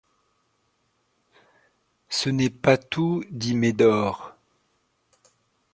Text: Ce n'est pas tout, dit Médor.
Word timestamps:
Ce 2.09 2.31
n'est 2.31 2.49
pas 2.49 2.75
tout, 2.75 3.23
dit 3.29 3.53
Médor. 3.53 4.35